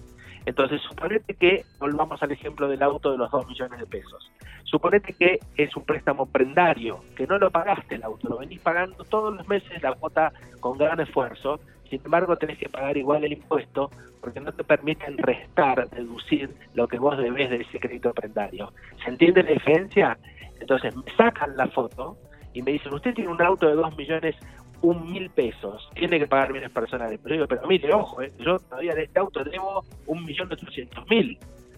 Entonces, 0.47 0.81
suponete 0.81 1.35
que, 1.35 1.65
volvamos 1.77 2.23
al 2.23 2.31
ejemplo 2.31 2.67
del 2.67 2.81
auto 2.81 3.11
de 3.11 3.17
los 3.19 3.29
2 3.29 3.47
millones 3.47 3.79
de 3.79 3.85
pesos. 3.85 4.31
Suponete 4.67 5.13
que 5.13 5.39
es 5.55 5.75
un 5.77 5.83
préstamo 5.83 6.25
prendario, 6.25 6.99
que 7.15 7.25
no 7.25 7.37
lo 7.37 7.49
pagaste 7.49 7.95
el 7.95 8.03
auto, 8.03 8.27
lo 8.27 8.37
venís 8.37 8.59
pagando 8.59 9.03
todos 9.05 9.33
los 9.33 9.47
meses 9.47 9.81
la 9.81 9.93
cuota 9.93 10.33
con 10.59 10.77
gran 10.77 10.99
esfuerzo, 10.99 11.61
sin 11.89 12.01
embargo 12.03 12.35
tenés 12.35 12.57
que 12.57 12.67
pagar 12.67 12.97
igual 12.97 13.23
el 13.23 13.31
impuesto 13.31 13.89
porque 14.19 14.41
no 14.41 14.51
te 14.51 14.65
permiten 14.65 15.17
restar, 15.17 15.89
deducir 15.89 16.53
lo 16.73 16.85
que 16.85 16.99
vos 16.99 17.17
debes 17.17 17.49
de 17.49 17.61
ese 17.61 17.79
crédito 17.79 18.13
prendario. 18.13 18.73
¿Se 19.01 19.09
entiende 19.09 19.41
la 19.41 19.51
diferencia? 19.51 20.17
Entonces 20.59 20.93
me 20.93 21.03
sacan 21.15 21.55
la 21.55 21.67
foto 21.67 22.17
y 22.53 22.61
me 22.61 22.71
dicen, 22.73 22.93
usted 22.93 23.13
tiene 23.13 23.29
un 23.29 23.41
auto 23.41 23.67
de 23.67 23.75
2 23.75 23.95
millones, 23.95 24.35
un 24.81 25.09
mil 25.11 25.29
pesos, 25.29 25.89
tiene 25.95 26.19
que 26.19 26.27
pagar 26.27 26.51
bienes 26.51 26.71
personales. 26.71 27.19
Pero 27.23 27.35
digo, 27.35 27.47
pero 27.47 27.67
mire, 27.67 27.93
ojo, 27.93 28.21
eh, 28.21 28.33
yo 28.39 28.59
todavía 28.59 28.95
de 28.95 29.03
este 29.03 29.19
auto 29.19 29.43
debo 29.43 29.85
un 30.07 30.25
millón 30.25 30.51
ochocientos 30.51 31.07
mil. 31.09 31.37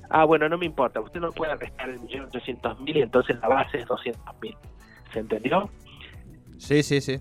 Ah, 0.09 0.25
bueno, 0.25 0.49
no 0.49 0.57
me 0.57 0.65
importa, 0.65 0.99
usted 0.99 1.19
no 1.19 1.31
puede 1.31 1.55
restar 1.55 1.89
el 1.89 1.99
millón 1.99 2.25
ochocientos 2.25 2.79
mil 2.79 2.97
y 2.97 3.01
entonces 3.01 3.37
la 3.41 3.47
base 3.47 3.79
es 3.79 3.85
doscientos 3.85 4.35
mil. 4.41 4.55
¿Se 5.13 5.19
entendió? 5.19 5.69
Sí, 6.59 6.83
sí, 6.83 6.99
sí. 6.99 7.19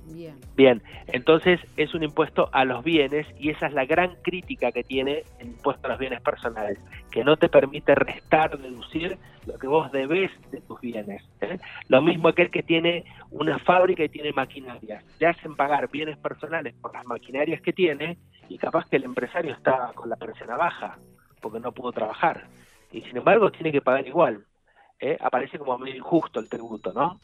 Bien. 0.56 0.82
entonces 1.06 1.60
es 1.76 1.94
un 1.94 2.02
impuesto 2.02 2.48
a 2.52 2.64
los 2.64 2.82
bienes 2.82 3.24
y 3.38 3.50
esa 3.50 3.68
es 3.68 3.72
la 3.72 3.86
gran 3.86 4.16
crítica 4.22 4.72
que 4.72 4.82
tiene 4.82 5.22
el 5.38 5.48
impuesto 5.48 5.86
a 5.86 5.90
los 5.90 5.98
bienes 6.00 6.20
personales, 6.20 6.78
que 7.12 7.22
no 7.22 7.36
te 7.36 7.48
permite 7.48 7.94
restar, 7.94 8.58
deducir 8.58 9.16
lo 9.46 9.56
que 9.56 9.68
vos 9.68 9.92
debes 9.92 10.32
de 10.50 10.60
tus 10.60 10.80
bienes. 10.80 11.22
¿eh? 11.40 11.58
Lo 11.86 12.02
mismo 12.02 12.28
aquel 12.28 12.50
que 12.50 12.64
tiene 12.64 13.04
una 13.30 13.60
fábrica 13.60 14.02
y 14.02 14.08
tiene 14.08 14.32
maquinarias. 14.32 15.04
Le 15.20 15.26
hacen 15.28 15.54
pagar 15.54 15.88
bienes 15.88 16.18
personales 16.18 16.74
por 16.74 16.92
las 16.92 17.06
maquinarias 17.06 17.62
que 17.62 17.72
tiene 17.72 18.18
y 18.48 18.58
capaz 18.58 18.88
que 18.90 18.96
el 18.96 19.04
empresario 19.04 19.54
está 19.54 19.92
con 19.94 20.10
la 20.10 20.16
persiana 20.16 20.56
baja 20.56 20.98
porque 21.40 21.60
no 21.60 21.70
pudo 21.70 21.92
trabajar. 21.92 22.48
Y 22.92 23.02
sin 23.02 23.16
embargo 23.16 23.50
tiene 23.50 23.72
que 23.72 23.80
pagar 23.80 24.06
igual. 24.06 24.44
¿eh? 25.00 25.16
Aparece 25.20 25.58
como 25.58 25.78
medio 25.78 25.96
injusto 25.96 26.40
el 26.40 26.48
tributo, 26.48 26.92
¿no? 26.92 27.20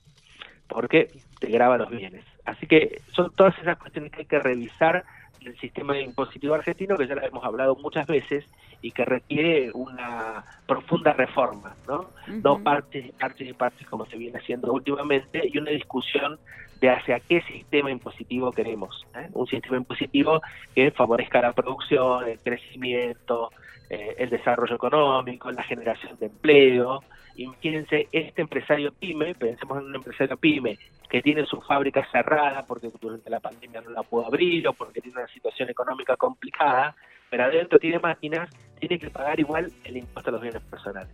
porque 0.69 1.11
te 1.41 1.49
graba 1.49 1.79
los 1.79 1.91
bienes. 1.91 2.25
Así 2.45 2.67
que 2.67 3.01
son 3.13 3.33
todas 3.35 3.59
esas 3.59 3.79
cuestiones 3.79 4.13
que 4.13 4.21
hay 4.21 4.27
que 4.27 4.39
revisar 4.39 5.05
del 5.45 5.57
sistema 5.59 5.99
impositivo 5.99 6.55
argentino, 6.55 6.97
que 6.97 7.07
ya 7.07 7.15
lo 7.15 7.23
hemos 7.23 7.45
hablado 7.45 7.77
muchas 7.77 8.07
veces 8.07 8.45
y 8.81 8.91
que 8.91 9.05
requiere 9.05 9.71
una 9.73 10.45
profunda 10.67 11.13
reforma, 11.13 11.75
¿no? 11.87 12.11
No 12.43 12.63
partes, 12.63 13.13
partes 13.13 13.49
y 13.49 13.53
partes 13.53 13.87
como 13.87 14.07
se 14.07 14.17
viene 14.17 14.39
haciendo 14.39 14.73
últimamente 14.73 15.43
y 15.51 15.59
una 15.59 15.71
discusión 15.71 16.39
de 16.81 16.91
hacia 16.91 17.21
qué 17.21 17.41
sistema 17.43 17.91
impositivo 17.91 18.53
queremos. 18.53 19.07
¿eh? 19.15 19.29
Un 19.33 19.47
sistema 19.47 19.77
impositivo 19.77 20.43
que 20.75 20.91
favorezca 20.91 21.41
la 21.41 21.53
producción, 21.53 22.29
el 22.29 22.39
crecimiento, 22.39 23.51
eh, 23.89 24.17
el 24.19 24.31
desarrollo 24.31 24.75
económico, 24.75 25.51
la 25.51 25.63
generación 25.63 26.19
de 26.19 26.27
empleo. 26.27 27.03
Imagínense, 27.37 28.09
este 28.13 28.43
empresario 28.43 28.93
pyme, 28.93 29.35
pensemos 29.35 29.79
en 29.79 29.85
un 29.87 29.95
empresario 29.97 30.37
pyme 30.37 30.79
que 31.11 31.23
tiene 31.23 31.45
su 31.47 31.61
fábrica 31.61 32.07
cerrada 32.11 32.65
porque 32.65 32.91
durante 33.01 33.29
la 33.31 33.41
pandemia 33.41 33.81
no 33.81 33.91
la 33.91 34.03
pudo 34.03 34.27
abrir 34.27 34.67
o 34.69 34.73
porque 34.73 35.01
tiene 35.01 35.19
una 35.19 35.29
situación 35.29 35.69
económica 35.69 36.17
complicada, 36.17 36.95
pero 37.31 37.45
adentro 37.45 37.79
tiene 37.79 37.99
máquinas, 37.99 38.51
tiene 38.79 38.99
que 38.99 39.11
pagar 39.11 39.39
igual 39.41 39.73
el 39.85 39.97
impuesto 39.97 40.31
a 40.31 40.33
los 40.33 40.43
bienes 40.43 40.63
personales. 40.63 41.13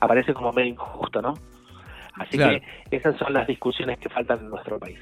Aparece 0.00 0.34
como 0.34 0.52
medio 0.52 0.70
injusto, 0.70 1.20
¿no? 1.20 1.34
Así 2.14 2.36
que 2.36 2.62
esas 2.90 3.16
son 3.16 3.32
las 3.32 3.46
discusiones 3.46 3.98
que 3.98 4.08
faltan 4.08 4.40
en 4.40 4.50
nuestro 4.50 4.78
país. 4.78 4.98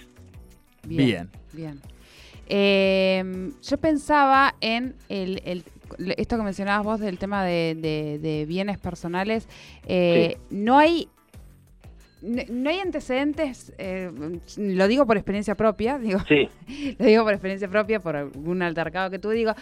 Bien. 0.85 1.31
Bien. 1.53 1.81
Eh, 2.49 3.51
yo 3.63 3.79
pensaba 3.79 4.55
en 4.61 4.95
el, 5.09 5.65
esto 6.17 6.37
que 6.37 6.43
mencionabas 6.43 6.85
vos 6.85 7.01
del 7.01 7.19
tema 7.19 7.45
de, 7.45 8.45
bienes 8.49 8.79
personales. 8.79 9.49
Eh, 9.87 10.39
no 10.51 10.79
hay 10.79 11.09
no, 12.27 12.71
hay 12.71 12.81
antecedentes, 12.81 13.73
eh, 13.79 14.11
lo 14.57 14.89
digo 14.89 15.07
por 15.07 15.17
experiencia 15.17 15.55
propia, 15.55 15.99
digo, 15.99 16.19
sí. 16.27 16.49
lo 16.99 17.07
digo 17.07 17.25
por 17.25 17.33
experiencia 17.33 17.69
propia, 17.69 18.01
por 18.01 18.17
algún 18.17 18.63
altercado 18.63 19.11
que 19.11 19.19
tú 19.19 19.31
digo. 19.31 19.53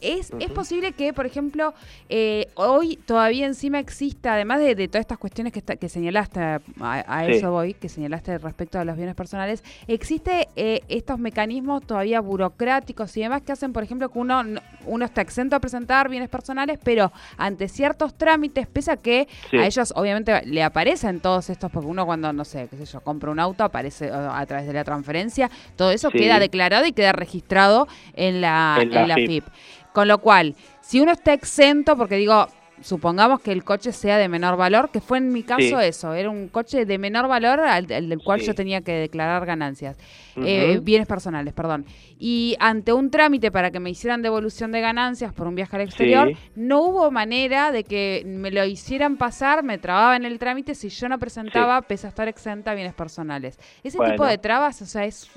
¿Es, 0.00 0.32
¿es 0.38 0.50
posible 0.50 0.92
que, 0.92 1.12
por 1.12 1.26
ejemplo, 1.26 1.74
eh, 2.08 2.48
hoy 2.54 2.96
todavía 2.96 3.46
encima 3.46 3.78
exista, 3.78 4.34
además 4.34 4.60
de, 4.60 4.74
todas 4.88 5.02
estas 5.02 5.18
cuestiones 5.18 5.52
que, 5.52 5.62
que 5.62 5.88
señalaste, 5.88 6.40
a, 6.80 7.26
eso 7.28 7.50
voy, 7.50 7.74
que 7.74 7.88
señalaste 7.88 8.38
respecto 8.38 8.78
a 8.78 8.84
los 8.84 8.96
bienes 8.96 9.14
personales, 9.14 9.62
existe 9.86 10.48
eh, 10.56 10.80
estos 10.88 11.18
mecanismos 11.18 11.86
todavía 11.86 12.20
burocráticos 12.20 13.16
y 13.16 13.20
demás 13.20 13.42
que 13.42 13.52
hacen, 13.52 13.72
por 13.72 13.82
ejemplo, 13.82 14.08
que 14.08 14.18
uno, 14.18 14.42
uno 14.86 15.04
está 15.04 15.20
exento 15.20 15.56
a 15.56 15.60
presentar 15.60 16.08
bienes 16.08 16.28
personales, 16.28 16.78
pero 16.82 17.12
ante 17.36 17.68
ciertos 17.68 18.14
trámites, 18.14 18.66
pese 18.66 18.92
a 18.92 18.96
que 18.96 19.28
a 19.52 19.66
ellos 19.66 19.92
obviamente 19.96 20.44
le 20.46 20.62
aparecen 20.62 21.20
todos 21.20 21.50
estos, 21.50 21.70
porque 21.70 21.88
uno 21.88 22.06
cuando, 22.06 22.13
no 22.16 22.44
sé, 22.44 22.68
qué 22.68 22.76
sé 22.76 22.84
yo, 22.86 23.00
compra 23.00 23.30
un 23.30 23.40
auto, 23.40 23.64
aparece 23.64 24.10
a 24.10 24.44
través 24.46 24.66
de 24.66 24.72
la 24.72 24.84
transferencia, 24.84 25.50
todo 25.76 25.90
eso 25.90 26.10
queda 26.10 26.38
declarado 26.38 26.86
y 26.86 26.92
queda 26.92 27.12
registrado 27.12 27.88
en 28.14 28.40
la, 28.40 28.78
en 28.80 29.08
la, 29.08 29.14
FIP. 29.14 29.44
Con 29.92 30.08
lo 30.08 30.18
cual, 30.18 30.54
si 30.80 31.00
uno 31.00 31.12
está 31.12 31.32
exento, 31.32 31.96
porque 31.96 32.16
digo, 32.16 32.48
supongamos 32.80 33.40
que 33.40 33.52
el 33.52 33.64
coche 33.64 33.92
sea 33.92 34.18
de 34.18 34.28
menor 34.28 34.56
valor, 34.56 34.90
que 34.90 35.00
fue 35.00 35.18
en 35.18 35.32
mi 35.32 35.42
caso 35.42 35.80
eso, 35.80 36.12
era 36.14 36.30
un 36.30 36.48
coche 36.48 36.84
de 36.84 36.98
menor 36.98 37.28
valor 37.28 37.60
al, 37.60 37.86
del 37.86 38.18
cual 38.22 38.40
yo 38.40 38.54
tenía 38.54 38.80
que 38.82 38.92
declarar 38.92 39.46
ganancias, 39.46 39.96
eh, 40.36 40.80
bienes 40.82 41.06
personales, 41.06 41.54
perdón. 41.54 41.86
Y 42.18 42.56
ante 42.58 42.92
un 42.92 43.10
trámite 43.10 43.50
para 43.50 43.70
que 43.70 43.80
me 43.80 43.90
hicieran 43.90 44.22
devolución 44.22 44.72
de 44.72 44.80
ganancias 44.80 45.32
por 45.32 45.46
un 45.46 45.54
viaje 45.54 45.76
al 45.76 45.82
exterior, 45.82 46.32
no 46.54 46.82
hubo 46.82 47.10
manera 47.10 47.70
de 47.70 47.84
que 47.84 48.22
me 48.26 48.50
lo 48.50 48.64
hicieran 48.64 49.16
pasar, 49.16 49.62
me 49.62 49.78
trababa 49.78 50.16
en 50.16 50.24
el 50.24 50.38
trámite 50.38 50.74
si 50.74 50.88
yo 50.88 51.08
no 51.08 51.18
presentaba, 51.18 51.82
pese 51.82 52.06
a 52.06 52.10
estar 52.10 52.28
exenta, 52.28 52.72
a 52.72 52.74
bienes 52.74 52.94
personales. 52.94 53.58
Ese 53.82 53.98
tipo 53.98 54.26
de 54.26 54.38
trabas, 54.38 54.80
o 54.82 54.86
sea, 54.86 55.04
es... 55.04 55.30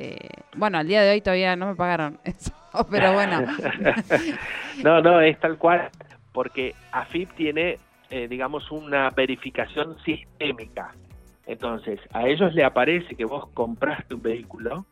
Eh, 0.00 0.28
bueno, 0.54 0.78
al 0.78 0.86
día 0.86 1.02
de 1.02 1.10
hoy 1.10 1.20
todavía 1.20 1.56
no 1.56 1.66
me 1.66 1.74
pagaron 1.74 2.20
eso, 2.24 2.52
pero 2.88 3.14
bueno. 3.14 3.44
no, 4.84 5.02
no, 5.02 5.20
es 5.20 5.36
tal 5.40 5.58
cual 5.58 5.90
porque 6.38 6.76
AFIP 6.92 7.32
tiene, 7.32 7.78
eh, 8.10 8.28
digamos, 8.28 8.70
una 8.70 9.10
verificación 9.10 9.96
sistémica. 10.04 10.94
Entonces, 11.48 11.98
a 12.12 12.28
ellos 12.28 12.54
le 12.54 12.62
aparece 12.62 13.16
que 13.16 13.24
vos 13.24 13.48
compraste 13.54 14.14
un 14.14 14.22
vehículo 14.22 14.86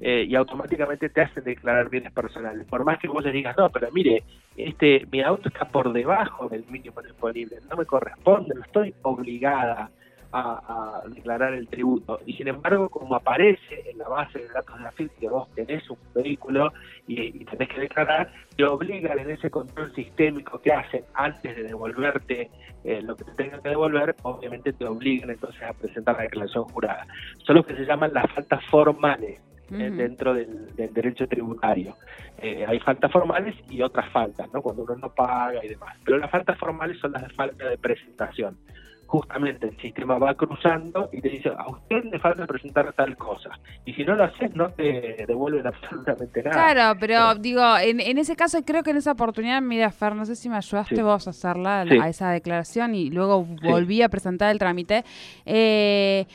eh, 0.00 0.24
y 0.26 0.34
automáticamente 0.34 1.10
te 1.10 1.20
hacen 1.20 1.44
declarar 1.44 1.90
bienes 1.90 2.12
personales. 2.12 2.66
Por 2.66 2.82
más 2.86 2.98
que 2.98 3.08
vos 3.08 3.22
les 3.22 3.34
digas, 3.34 3.54
no, 3.58 3.68
pero 3.68 3.88
mire, 3.92 4.22
este 4.56 5.06
mi 5.12 5.20
auto 5.20 5.50
está 5.50 5.68
por 5.68 5.92
debajo 5.92 6.48
del 6.48 6.64
mínimo 6.70 7.02
disponible, 7.02 7.58
no 7.68 7.76
me 7.76 7.84
corresponde, 7.84 8.54
no 8.54 8.62
estoy 8.62 8.94
obligada 9.02 9.90
a, 10.36 11.02
declarar 11.08 11.54
el 11.54 11.68
tributo. 11.68 12.20
Y 12.26 12.34
sin 12.34 12.48
embargo, 12.48 12.88
como 12.88 13.14
aparece 13.14 13.90
en 13.90 13.98
la 13.98 14.08
base 14.08 14.38
de 14.38 14.48
datos 14.48 14.76
de 14.76 14.84
la 14.84 14.92
FIP 14.92 15.12
que 15.18 15.28
vos 15.28 15.48
tenés 15.54 15.88
un 15.90 15.98
vehículo 16.14 16.72
y, 17.06 17.44
tenés 17.44 17.68
que 17.68 17.80
declarar, 17.80 18.30
te 18.56 18.64
obligan 18.64 19.18
en 19.18 19.30
ese 19.30 19.50
control 19.50 19.94
sistémico 19.94 20.60
que 20.60 20.72
hacen 20.72 21.04
antes 21.14 21.56
de 21.56 21.62
devolverte 21.62 22.50
eh, 22.84 23.02
lo 23.02 23.16
que 23.16 23.24
te 23.24 23.32
tengan 23.32 23.62
que 23.62 23.70
devolver, 23.70 24.14
obviamente 24.22 24.72
te 24.72 24.84
obligan 24.84 25.30
entonces 25.30 25.62
a 25.62 25.72
presentar 25.72 26.16
la 26.16 26.22
declaración 26.22 26.64
jurada. 26.64 27.06
Son 27.44 27.56
los 27.56 27.66
que 27.66 27.74
se 27.74 27.84
llaman 27.84 28.12
las 28.12 28.30
faltas 28.32 28.64
formales. 28.66 29.42
Eh, 29.68 29.90
dentro 29.90 30.32
del, 30.32 30.68
derecho 30.76 31.26
tributario. 31.26 31.96
Eh, 32.38 32.64
hay 32.64 32.78
faltas 32.78 33.10
formales 33.10 33.56
y 33.68 33.82
otras 33.82 34.08
faltas, 34.12 34.48
¿no? 34.52 34.62
Cuando 34.62 34.84
uno 34.84 34.94
no 34.94 35.12
paga 35.12 35.64
y 35.64 35.68
demás. 35.70 35.96
Pero 36.04 36.18
las 36.18 36.30
faltas 36.30 36.56
formales 36.56 37.00
son 37.00 37.10
las 37.10 37.22
de 37.22 37.30
falta 37.30 37.68
de 37.68 37.76
presentación 37.76 38.56
justamente 39.06 39.68
el 39.68 39.76
sistema 39.78 40.18
va 40.18 40.34
cruzando 40.34 41.08
y 41.12 41.20
te 41.20 41.28
dice, 41.28 41.50
a 41.56 41.68
usted 41.68 42.04
le 42.04 42.18
falta 42.18 42.46
presentar 42.46 42.92
tal 42.92 43.16
cosa. 43.16 43.50
Y 43.84 43.92
si 43.94 44.04
no 44.04 44.14
lo 44.14 44.24
haces, 44.24 44.54
no 44.54 44.70
te 44.70 45.24
devuelven 45.26 45.66
absolutamente 45.66 46.42
nada. 46.42 46.72
Claro, 46.72 46.98
pero 47.00 47.34
digo, 47.36 47.62
en, 47.78 48.00
en 48.00 48.18
ese 48.18 48.36
caso 48.36 48.62
creo 48.64 48.82
que 48.82 48.90
en 48.90 48.96
esa 48.96 49.12
oportunidad, 49.12 49.62
mira, 49.62 49.90
Fer, 49.90 50.14
no 50.14 50.24
sé 50.24 50.36
si 50.36 50.48
me 50.48 50.56
ayudaste 50.56 51.02
vos 51.02 51.26
a 51.26 51.30
hacerla, 51.30 51.82
a 51.82 52.08
esa 52.08 52.30
declaración 52.30 52.94
y 52.94 53.10
luego 53.10 53.44
volví 53.62 54.02
a 54.02 54.08
presentar 54.08 54.50
el 54.50 54.58
trámite. 54.58 55.04
Eh, 55.44 56.26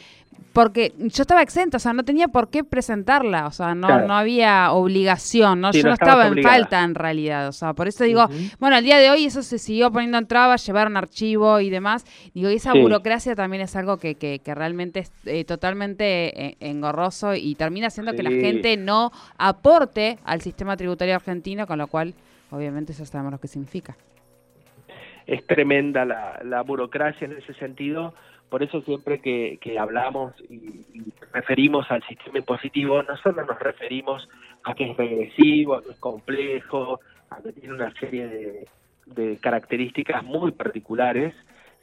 porque 0.53 0.93
yo 0.98 1.22
estaba 1.22 1.41
exenta, 1.41 1.77
o 1.77 1.79
sea, 1.79 1.93
no 1.93 2.03
tenía 2.03 2.27
por 2.27 2.50
qué 2.50 2.63
presentarla, 2.63 3.48
o 3.48 3.51
sea, 3.51 3.74
no, 3.74 4.05
no 4.05 4.13
había 4.13 4.72
obligación, 4.72 5.62
¿no? 5.62 5.72
yo 5.72 5.84
no, 5.84 5.93
estaba 5.93 6.27
en 6.27 6.43
falta 6.43 6.84
en 6.84 6.96
realidad, 6.96 7.48
o 7.48 7.51
sea, 7.53 7.74
por 7.74 7.88
eso 7.88 8.03
digo, 8.03 8.27
bueno, 8.60 8.75
al 8.75 8.84
día 8.84 8.98
de 8.98 9.10
hoy 9.10 9.25
eso 9.25 9.43
se 9.43 9.58
siguió 9.58 9.91
poniendo 9.91 10.17
en 10.17 10.27
trabas, 10.27 10.65
llevaron 10.65 10.98
archivo 10.98 11.60
y 11.60 11.70
demás, 11.70 12.05
digo, 12.34 12.50
y 12.50 12.55
esa 12.55 12.74
burocracia 12.74 13.36
también 13.36 13.63
es 13.63 13.75
algo 13.75 13.98
que, 13.98 14.15
que, 14.15 14.41
realmente 14.53 15.00
es 15.00 15.12
eh, 15.25 15.46
totalmente 15.46 16.48
eh, 16.48 16.58
engorroso 16.60 17.34
y 17.36 17.55
termina 17.55 17.88
haciendo 17.88 18.13
que 18.13 18.24
la 18.24 18.31
gente 18.31 18.75
no 18.75 19.12
aporte 19.38 20.20
al 20.25 20.41
sistema 20.41 20.75
tributario 20.75 21.15
argentino, 21.15 21.65
con 21.65 21.77
lo 21.77 21.88
cual, 21.88 22.13
obviamente, 22.51 22.91
eso 22.91 23.05
sabemos 23.05 23.31
lo 23.31 23.39
que 23.39 23.48
significa. 23.48 23.96
Es 25.25 25.46
tremenda 25.48 26.03
la, 26.03 26.41
la 26.43 26.62
burocracia 26.62 27.25
en 27.25 27.38
ese 27.38 27.53
sentido, 27.53 28.13
por 28.51 28.63
eso 28.63 28.81
siempre 28.81 29.22
que, 29.22 29.79
hablamos 29.79 30.34
y, 30.50 30.86
referimos 31.31 31.89
al 31.89 32.03
sistema 32.03 32.39
impositivo, 32.39 33.01
no 33.01 33.15
solo 33.15 33.46
nos 33.46 33.58
referimos 33.58 34.27
a 34.65 34.74
que 34.75 34.91
es 34.91 34.98
regresivo, 34.98 35.75
a 35.75 35.81
que 35.81 35.91
es 35.91 36.00
complejo, 36.00 37.00
a 37.29 37.41
que 37.41 37.53
tiene 37.53 37.74
una 37.74 37.93
serie 37.93 38.67
de, 39.08 39.38
características 39.38 40.24
muy 40.25 40.51
particulares 40.51 41.34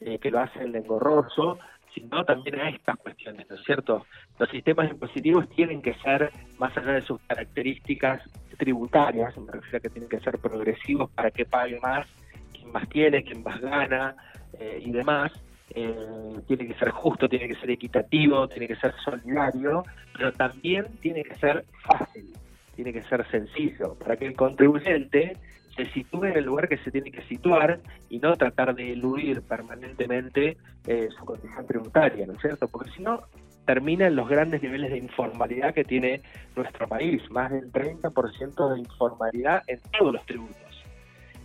eh, 0.01 0.19
que 0.19 0.29
lo 0.29 0.39
hacen 0.39 0.75
engorroso, 0.75 1.57
sino 1.95 2.23
también 2.23 2.59
a 2.59 2.69
estas 2.69 2.97
cuestiones, 2.97 3.49
¿no 3.49 3.55
es 3.55 3.63
cierto? 3.63 4.05
Los 4.37 4.49
sistemas 4.49 4.91
impositivos 4.91 5.49
tienen 5.49 5.81
que 5.81 5.95
ser, 5.95 6.31
más 6.59 6.77
allá 6.77 6.91
de 6.91 7.01
sus 7.01 7.19
características 7.21 8.21
tributarias, 8.59 9.35
me 9.37 9.51
refiero 9.51 9.77
a 9.77 9.81
que 9.81 9.89
tienen 9.89 10.09
que 10.09 10.19
ser 10.19 10.37
progresivos 10.37 11.09
para 11.11 11.31
que 11.31 11.45
pague 11.45 11.79
más, 11.79 12.07
quien 12.53 12.71
más 12.71 12.87
tiene, 12.89 13.23
quien 13.23 13.41
más 13.41 13.59
gana 13.59 14.15
eh, 14.59 14.83
y 14.85 14.91
demás, 14.91 15.31
eh, 15.71 16.41
tiene 16.47 16.67
que 16.67 16.73
ser 16.75 16.89
justo, 16.89 17.27
tiene 17.29 17.47
que 17.47 17.55
ser 17.55 17.69
equitativo, 17.71 18.47
tiene 18.47 18.67
que 18.67 18.75
ser 18.75 18.93
solidario, 19.03 19.83
pero 20.13 20.31
también 20.33 20.85
tiene 21.01 21.23
que 21.23 21.35
ser 21.35 21.65
fácil, 21.83 22.33
tiene 22.75 22.93
que 22.93 23.03
ser 23.03 23.25
sencillo, 23.29 23.95
para 23.95 24.17
que 24.17 24.25
el 24.25 24.35
contribuyente 24.35 25.37
se 25.75 25.85
sitúe 25.91 26.25
en 26.25 26.37
el 26.37 26.45
lugar 26.45 26.67
que 26.67 26.77
se 26.77 26.91
tiene 26.91 27.11
que 27.11 27.21
situar 27.23 27.79
y 28.09 28.19
no 28.19 28.35
tratar 28.35 28.75
de 28.75 28.93
eludir 28.93 29.41
permanentemente 29.43 30.57
eh, 30.87 31.09
su 31.17 31.25
condición 31.25 31.65
tributaria, 31.65 32.25
¿no 32.25 32.33
es 32.33 32.41
cierto? 32.41 32.67
Porque 32.67 32.89
si 32.91 33.01
no, 33.01 33.21
termina 33.65 34.07
en 34.07 34.15
los 34.15 34.27
grandes 34.27 34.63
niveles 34.63 34.91
de 34.91 34.97
informalidad 34.97 35.73
que 35.73 35.83
tiene 35.83 36.21
nuestro 36.55 36.87
país, 36.87 37.21
más 37.29 37.51
del 37.51 37.71
30% 37.71 38.73
de 38.73 38.79
informalidad 38.79 39.63
en 39.67 39.79
todos 39.97 40.13
los 40.13 40.25
tributos. 40.25 40.83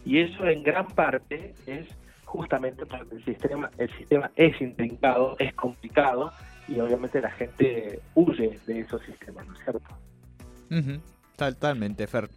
Y 0.05 0.21
eso 0.21 0.47
en 0.47 0.63
gran 0.63 0.87
parte 0.89 1.55
es 1.67 1.87
justamente 2.35 2.85
porque 2.85 3.15
el 3.15 3.25
sistema, 3.25 3.71
el 3.79 3.97
sistema 3.97 4.31
es 4.35 4.61
intrincado, 4.61 5.37
es 5.39 5.55
complicado 5.55 6.33
y 6.67 6.81
obviamente 6.81 7.21
la 7.21 7.31
gente 7.31 8.01
huye 8.15 8.59
de 8.67 8.81
esos 8.81 9.01
sistemas, 9.03 9.47
¿no 9.47 9.55
es 9.55 9.61
cierto? 9.63 11.01
Totalmente, 11.37 12.07
Fer. 12.09 12.29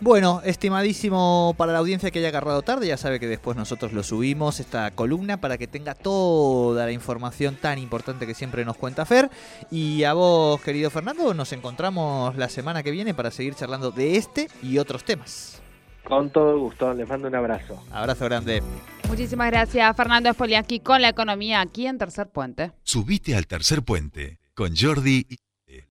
Bueno, 0.00 0.40
estimadísimo 0.44 1.54
para 1.58 1.72
la 1.72 1.78
audiencia 1.78 2.10
que 2.10 2.20
haya 2.20 2.28
agarrado 2.28 2.62
tarde, 2.62 2.86
ya 2.86 2.96
sabe 2.96 3.20
que 3.20 3.26
después 3.26 3.56
nosotros 3.56 3.92
lo 3.92 4.02
subimos, 4.02 4.60
esta 4.60 4.90
columna, 4.92 5.40
para 5.40 5.58
que 5.58 5.66
tenga 5.66 5.94
toda 5.94 6.86
la 6.86 6.92
información 6.92 7.56
tan 7.56 7.78
importante 7.78 8.26
que 8.26 8.34
siempre 8.34 8.64
nos 8.64 8.78
cuenta 8.78 9.04
Fer. 9.04 9.30
Y 9.70 10.04
a 10.04 10.14
vos, 10.14 10.60
querido 10.62 10.88
Fernando, 10.90 11.34
nos 11.34 11.52
encontramos 11.52 12.34
la 12.36 12.48
semana 12.48 12.82
que 12.82 12.90
viene 12.90 13.12
para 13.12 13.30
seguir 13.30 13.54
charlando 13.54 13.90
de 13.90 14.16
este 14.16 14.48
y 14.62 14.78
otros 14.78 15.04
temas. 15.04 15.60
Con 16.02 16.30
todo 16.30 16.58
gusto, 16.58 16.92
les 16.94 17.08
mando 17.08 17.28
un 17.28 17.34
abrazo. 17.34 17.82
Abrazo 17.92 18.24
grande. 18.24 18.62
Muchísimas 19.08 19.50
gracias, 19.50 19.96
Fernando 19.96 20.30
Espoliaki, 20.30 20.80
con 20.80 21.00
la 21.00 21.08
economía 21.08 21.60
aquí 21.60 21.86
en 21.86 21.98
Tercer 21.98 22.28
Puente. 22.28 22.72
Subite 22.82 23.36
al 23.36 23.46
tercer 23.46 23.82
puente 23.82 24.38
con 24.54 24.74
Jordi 24.76 25.26